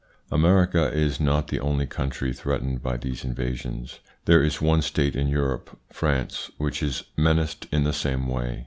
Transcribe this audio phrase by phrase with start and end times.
[0.31, 3.99] America is not the only country threatened by these invasions.
[4.25, 8.59] There is one State in Europe, France, which is menaced in the same way.